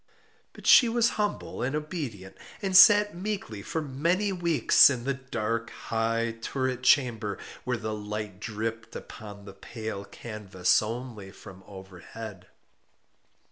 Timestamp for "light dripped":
7.93-8.95